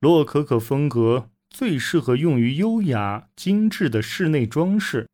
[0.00, 5.08] 洛可可风格最适合用于优雅精致的室内装饰，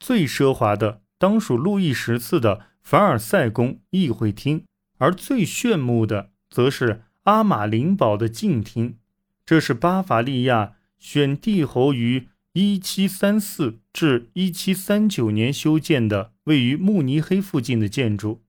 [0.00, 4.64] 最奢华的当属路易十四的凡尔赛宫议会厅，
[4.98, 8.98] 而最炫目的则是阿玛林堡的镜厅。
[9.46, 18.42] 这是巴伐利亚选帝侯于1734至1739年修建的，位于慕尼黑附近的建筑。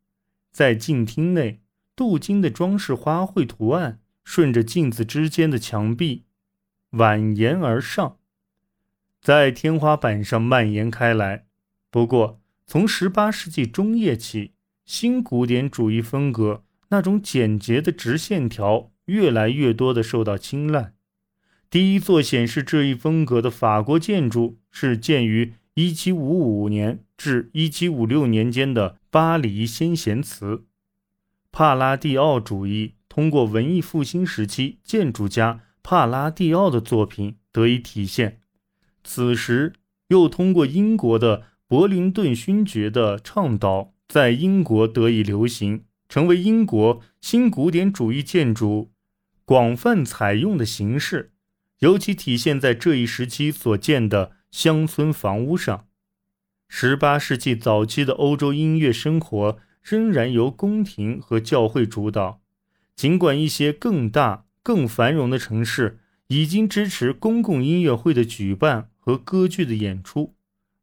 [0.51, 1.59] 在镜厅内，
[1.95, 6.25] 镀金的装饰花卉图案顺着镜子之间的墙壁
[6.91, 8.17] 蜿蜒而上，
[9.21, 11.45] 在天花板上蔓延开来。
[11.89, 14.51] 不过，从18世纪中叶起，
[14.83, 18.91] 新古典主义风格那种简洁的直线条。
[19.05, 20.93] 越来越多的受到青睐。
[21.69, 30.65] 第一座显示这一风格的法国建筑是建于1755年至1756年间的巴黎先贤祠。
[31.51, 38.41] 帕拉蒂奥主义通过文艺复兴时期建筑家帕拉蒂奥的作品得以体现，
[39.05, 39.71] 此时
[40.09, 48.91] 又通过英国的柏林顿勋爵的倡导，在英国得以流行，成为英国新古典主义建筑。
[49.45, 51.31] 广泛采用的形式，
[51.79, 55.87] 尤其体现在这一时期所建的乡村房屋上。
[56.67, 62.41] 十八世纪早期的欧洲音乐生活仍然由宫廷和教会主导，
[62.95, 70.35] 尽管一些更大、更繁荣的城市已经支持公共音乐会的举办和歌剧的演出。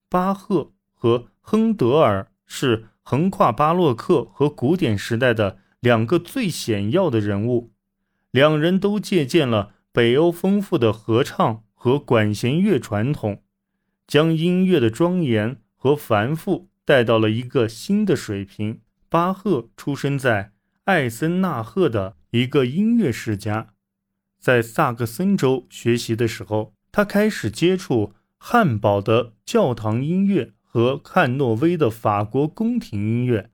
[0.09, 7.73] 巴赫和亨德尔是横跨巴洛克和古典时代的两个最显要的人物。
[8.31, 13.43] 两人都借鉴了北欧丰富的合唱和管弦乐传统，
[14.07, 18.81] 将音乐的庄严和繁复带到了一个新的水平。
[19.09, 20.52] 巴赫出生在
[20.85, 23.75] 艾森纳赫的一个音乐世家，
[24.41, 33.51] 在萨克森州学习的时候，他开始接触汉堡的教堂音乐和汉诺威的法国宫廷音乐，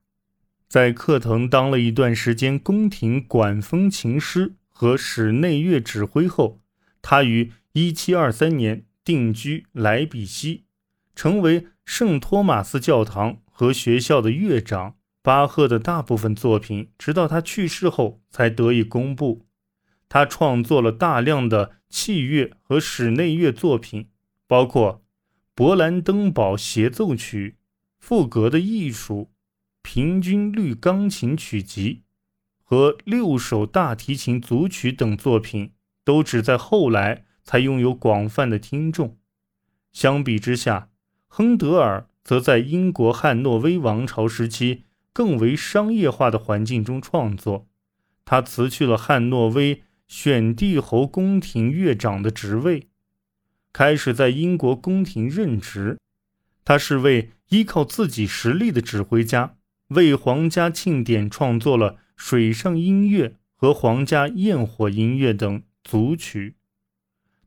[0.69, 4.55] 在克腾当了一段时间宫廷管风琴师。
[4.81, 6.61] 和室内乐指挥后，
[7.03, 10.67] 他于1723年定居莱比锡，
[11.17, 14.95] 成为圣托马斯教堂和学校的乐长。
[15.29, 19.45] 巴赫的大部分作品直到他去世后才得以公布。
[20.09, 24.09] 他创作了大量的器乐和室内乐作品，
[24.47, 25.03] 包括
[25.55, 27.51] 《勃兰登堡协奏曲》、
[27.99, 29.15] 《赋格的艺术》、
[29.83, 31.95] 《平均律钢琴曲集》。
[32.65, 35.73] 和六首大提琴组曲等作品，
[36.05, 39.19] 都只在后来才拥有广泛的听众。
[39.93, 40.89] 相比之下，
[41.27, 44.85] 亨德尔则在英国汉诺威王朝时期
[45.19, 47.67] 更为商业化的环境中创作。
[48.25, 52.87] 他辞去了汉诺威选帝侯宫廷乐长的职位，
[53.73, 55.99] 开始在英国宫廷任职。
[56.65, 59.57] 他是位依靠自己实力的指挥家，
[59.89, 61.97] 为皇家庆典创作了。
[62.15, 66.55] 水上音乐和皇家焰火音乐等组曲，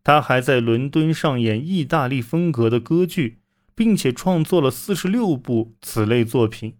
[0.03, 3.39] 他还在伦敦上演意大利风格的歌剧，
[3.73, 6.75] 并且创作了四十六部此类作品。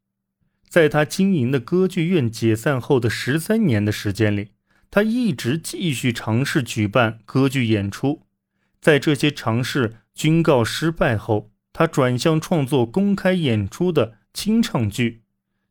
[0.71, 4.51] 在他经营的歌剧院解散后的十三年的时间里，
[4.89, 8.21] 他一直继续尝试举办歌剧演出。
[8.79, 15.23] 在这些尝试均告失败后，他转向创作公开演出的清唱剧，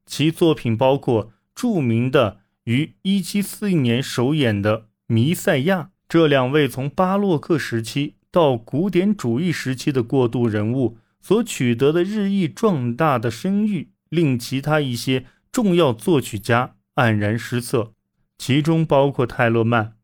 [0.05, 1.33] 其作品包括。
[1.53, 4.78] 著名的于1741年首演的
[5.09, 5.78] 《弥赛亚》，
[6.09, 17.94] 这两位从巴洛克时期到古典主义时期的过渡人物所取得的日益壮大的声誉，令其他一些重要作曲家黯然失色，
[18.37, 19.94] 其中包括泰勒曼。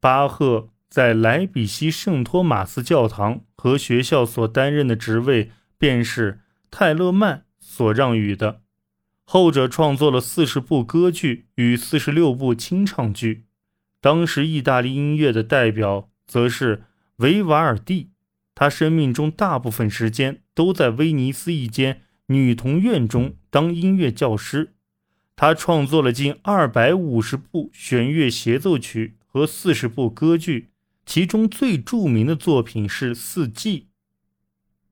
[0.00, 6.40] 巴赫在莱比锡圣托马斯教堂和学校所担任的职位，便是
[6.70, 8.62] 泰勒曼所让予的。
[9.24, 13.46] 后者创作了四十部歌剧与四十六部清唱剧。
[14.00, 16.84] 当时意大利音乐的代表则是
[17.16, 18.10] 维瓦尔第，
[18.54, 24.74] 他生命中大部分时间都在威尼斯一间女童院中当音乐教师。
[25.36, 30.68] 他创作了近二百五十部弦乐协奏曲和四十部歌剧，
[31.04, 33.80] 其中最著名的作品是《四季》。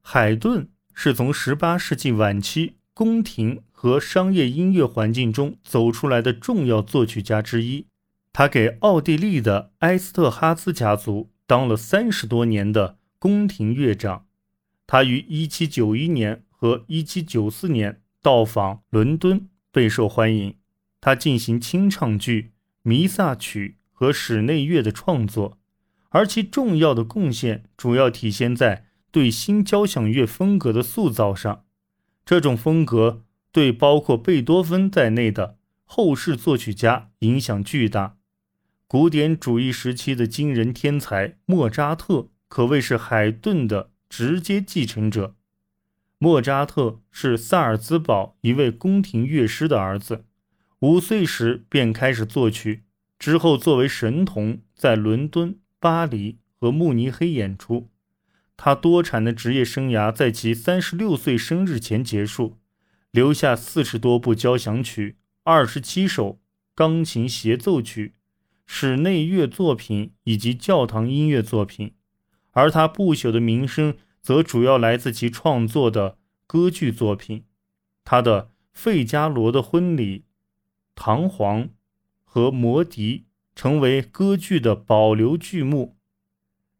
[0.01, 3.63] 海顿是从十八世纪晚期宫廷。
[3.83, 7.87] 和商业音乐环境中走出来的重要作曲家之一，
[8.33, 14.27] 他给奥地利的埃斯特哈兹家族当了三十多年的宫廷乐长。
[14.87, 20.55] 他于1791年和1794年到访伦敦，备受欢迎。
[21.01, 25.59] 他进行清唱剧、弥撒曲和室内乐的创作，
[26.11, 31.65] 而其重要的贡献主要体现在对新交响乐风格的塑造上。
[32.25, 38.19] 这种风格对包括贝多芬在内的后世作曲家影响巨大。
[38.87, 45.35] 古典主义时期的惊人天才莫扎特可谓是海顿的直接继承者。
[46.23, 50.25] 莫扎特是萨尔兹堡一位宫廷乐师的儿子，
[50.79, 52.85] 五岁时便开始作曲，
[53.19, 57.89] 之后作为神童在伦敦、巴黎和慕尼黑演出。
[58.57, 62.57] 他多产的职业生涯在其三十六岁生日前结束，
[63.11, 66.39] 留下四十多部交响曲、二十七首
[66.77, 68.15] 钢琴协奏曲、
[68.65, 71.95] 室内乐作品以及教堂音乐作品。
[72.53, 76.17] 而他不朽的名声则主要来自其创作的
[76.47, 77.45] 歌剧作品。
[78.05, 78.43] 他的
[78.73, 80.19] 《费加罗的婚礼》
[80.95, 81.65] 《唐璜》
[82.25, 83.19] 和《魔笛》
[83.55, 85.97] 成为歌剧的保留剧目。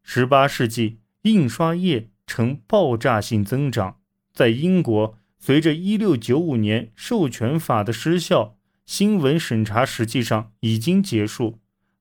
[0.01, 0.99] 十八世纪。
[1.23, 4.01] 印刷业呈爆炸性增长。
[4.33, 11.59] 在英国，随着1695年授权法的失效，新闻审查实际上已经结束，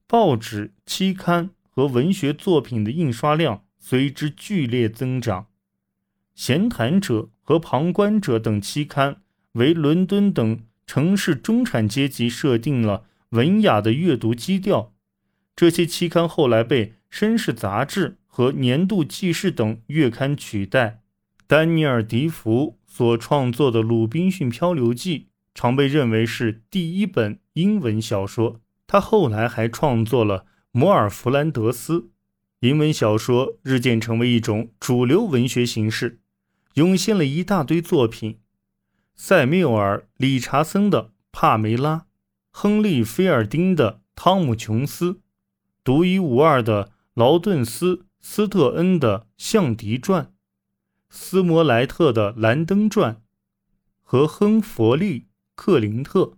[0.09, 5.49] 报纸、期刊和文学作品的印刷量随之剧烈增长。
[6.34, 9.20] 闲谈者和旁观者等期刊
[9.52, 14.94] 为伦敦等城市中产阶级设定了文雅的阅读基调。
[15.55, 18.17] 这些期刊后来被绅士杂志。
[18.34, 21.02] 和年度记事等月刊取代。
[21.46, 25.19] 丹尼尔·迪福所创作的《鲁滨逊漂流记》
[25.55, 28.62] 常被认为是第一本英文小说。
[28.87, 30.38] 他后来还创作了
[30.70, 32.00] 《摩尔弗兰德斯》。
[32.62, 36.20] 英文小说日渐成为一种主流文学形式，
[36.75, 38.38] 涌现了一大堆作品：
[39.17, 41.97] 塞缪尔·理查森的《帕梅拉》，
[42.53, 45.14] 亨利·菲尔丁的《汤姆·琼斯》，
[45.82, 48.06] 独一无二的劳顿斯。
[48.25, 50.26] 斯特恩的《象迪传》，
[51.11, 53.14] 斯摩莱特的《兰登传》，
[54.00, 55.20] 和亨弗利·
[55.56, 56.35] 克林特，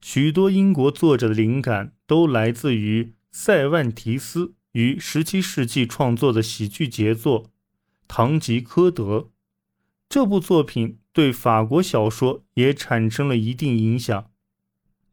[0.00, 7.44] 许多英国作者的灵感都来自于塞万提斯于17世纪创作的喜剧杰作
[8.06, 9.18] 《堂吉诃德》。
[10.08, 14.30] 这部作品对法国小说也产生了一定影响，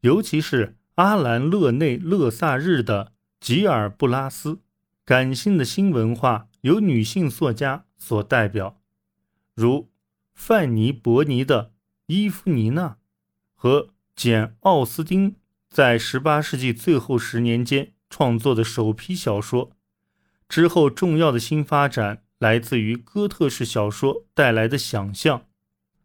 [0.00, 3.12] 尤其是阿兰·勒内·勒萨日的
[3.46, 4.54] 《吉尔布拉斯》。
[5.04, 8.78] 感性的新文化由女性作家所代表，
[9.54, 9.88] 如
[10.34, 11.64] 范尼·伯尼的
[12.08, 12.88] 《伊芙尼娜》
[13.54, 15.36] 和简·奥斯汀
[15.70, 19.72] 在18世纪最后十年间创作的首批小说。
[20.48, 25.46] 之后，重要的新发展来自于哥特式小说带来的想象，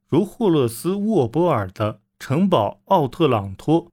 [0.07, 3.85] 如霍勒斯·沃波尔的《城堡奥特朗托》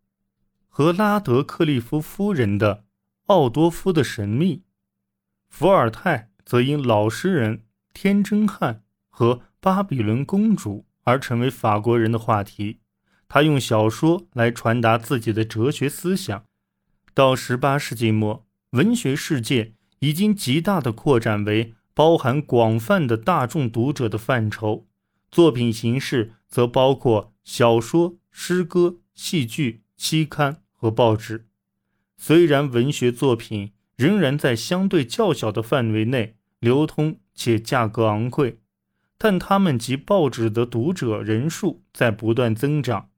[0.68, 2.76] 和拉德克利夫夫人的
[3.26, 4.56] 《奥多夫的神秘》。
[5.48, 12.80] 伏尔泰则因老实人、天真汉和巴比伦公主而成为法国人的话题。
[13.28, 16.44] 他用小说来传达自己的哲学思想。
[17.12, 24.86] 到18世纪末，文学世界已经极大的扩展为包含广泛的大众读者的范畴，
[25.30, 31.46] 作品形式则包括小说、诗歌、戏剧、期刊和报纸。
[32.16, 38.61] 虽然文学作品，仍然在相对较小的范围内流通且价格昂贵，
[39.18, 43.11] 但他们及报纸的读者人数在不断增长，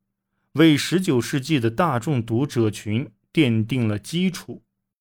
[0.54, 4.62] 为19世纪的大众读者群奠定了基础。